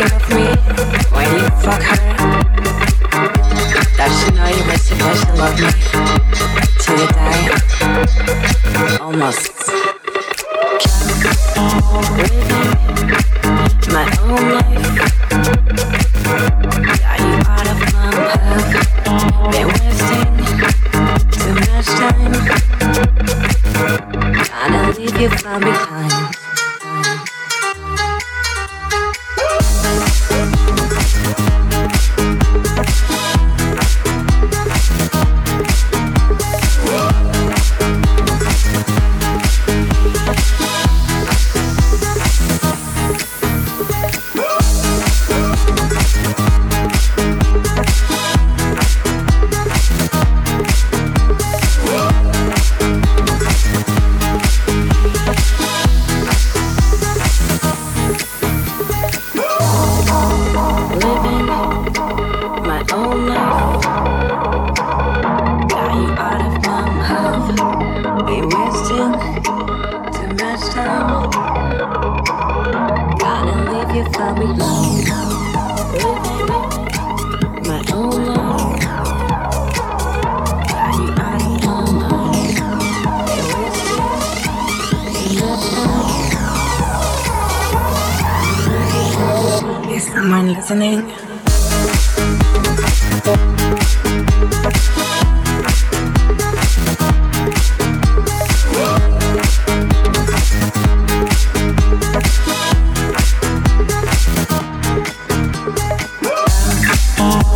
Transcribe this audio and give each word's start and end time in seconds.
when 0.00 1.28
you 1.36 1.48
fuck 1.60 1.82
her? 1.82 1.96
That 3.96 4.10
you 4.24 4.30
know 4.36 4.48
you 4.48 4.62
wish 4.66 4.90
love 5.36 5.56
me 5.60 5.70
die. 7.06 8.98
Almost. 9.00 9.49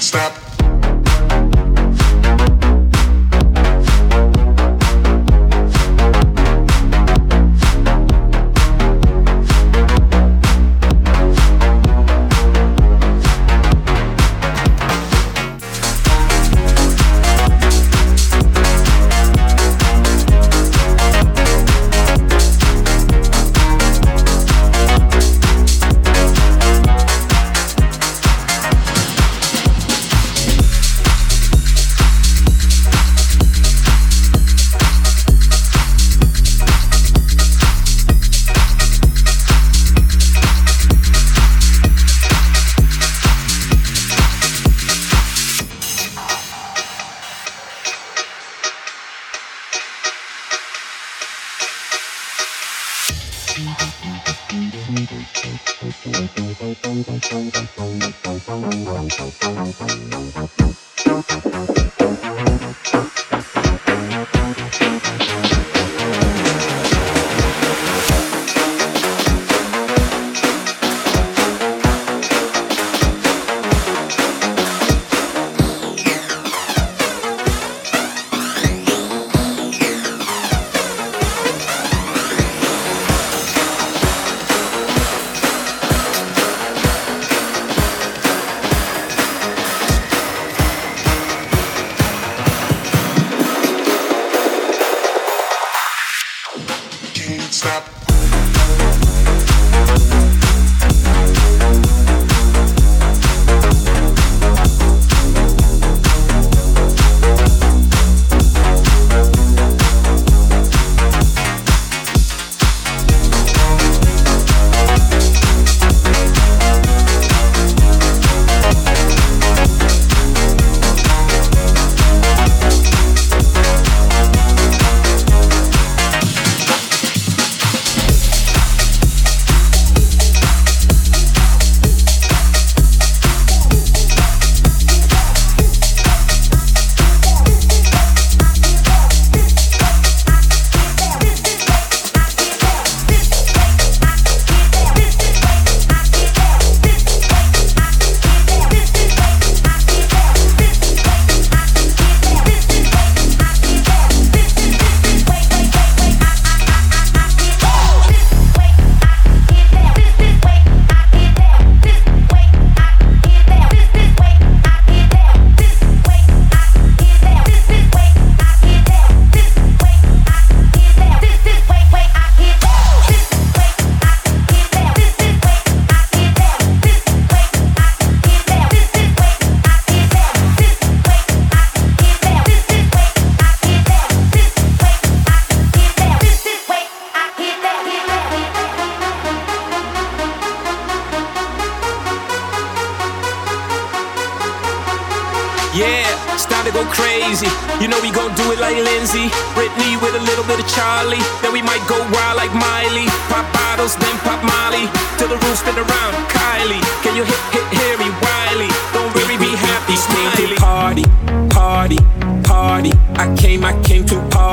stop. 0.00 0.47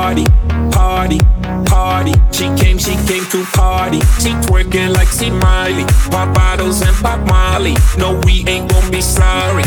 party, 0.05 0.25
party, 0.69 1.19
party. 1.65 2.13
She 2.31 2.45
came, 2.62 2.77
she 2.77 2.93
came 3.09 3.25
to 3.33 3.43
party. 3.57 4.01
She 4.21 4.31
twerking 4.45 4.93
like 4.93 5.07
she 5.07 5.31
Miley. 5.31 5.85
Pop 6.12 6.31
bottles 6.35 6.83
and 6.83 6.95
pop 6.97 7.19
Molly. 7.27 7.74
No, 7.97 8.21
we 8.24 8.45
ain't 8.45 8.69
gonna 8.69 8.91
be 8.91 9.01
sorry, 9.01 9.63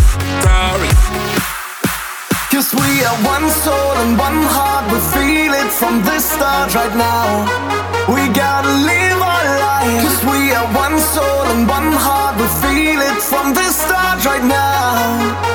sorry. 0.47 0.91
Cause 2.53 2.71
we 2.73 2.89
are 3.09 3.19
one 3.35 3.51
soul 3.51 3.95
and 4.03 4.17
one 4.17 4.41
heart. 4.55 4.85
We 4.93 4.99
feel 5.11 5.53
it 5.55 5.71
from 5.73 6.05
the 6.05 6.21
start 6.21 6.73
right 6.73 6.95
now. 6.95 7.27
We 8.07 8.23
gotta 8.33 8.73
live 8.91 9.19
our 9.19 9.47
life. 9.67 10.03
Cause 10.05 10.21
we 10.31 10.53
are 10.53 10.69
one 10.85 11.01
soul 11.01 11.45
and 11.53 11.67
one 11.67 11.91
heart. 12.07 12.39
We 12.39 12.47
feel 12.63 13.01
it 13.11 13.21
from 13.31 13.55
the 13.55 13.67
start 13.73 14.25
right 14.25 14.45
now. 14.45 15.48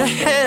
Halfway 0.00 0.24
to 0.24 0.43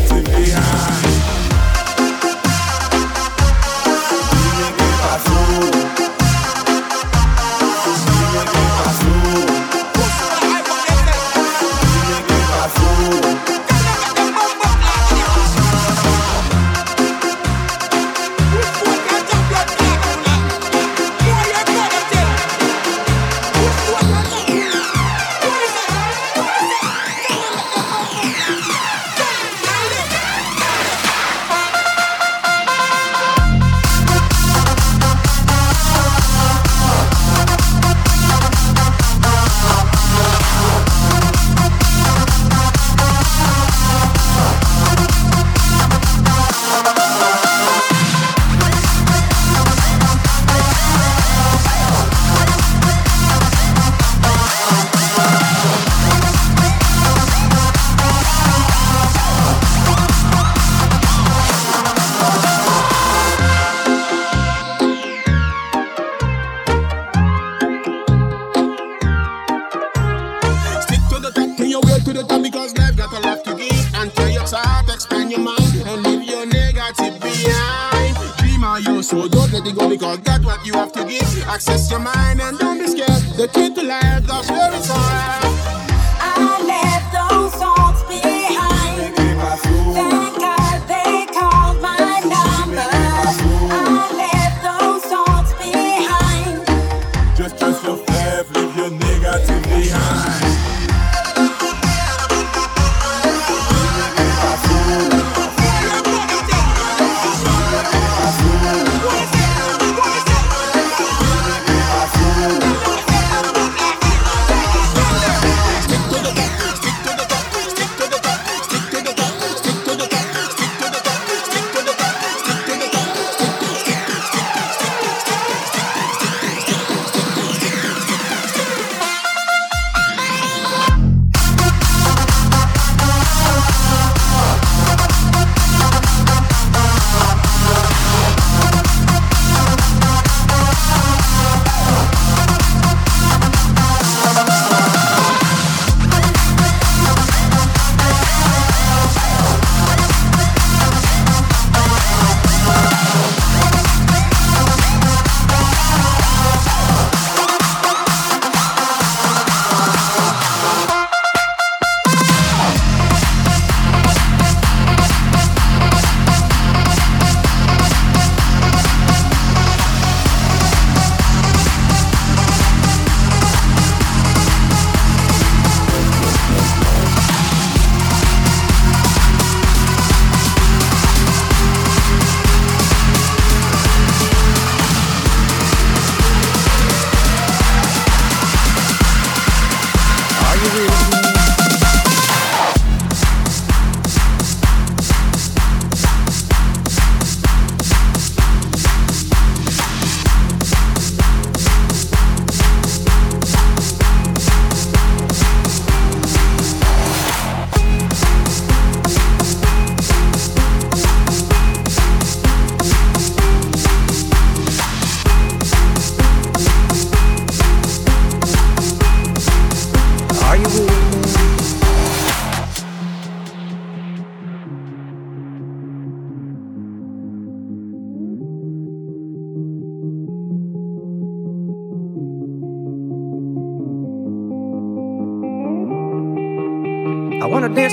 to 0.00 0.22
be 0.24 0.50
high. 0.50 1.13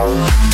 Bye. 0.00 0.49